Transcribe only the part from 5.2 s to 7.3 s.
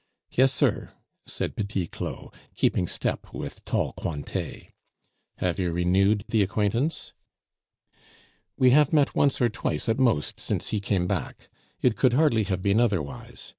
"Have you renewed the acquaintance?"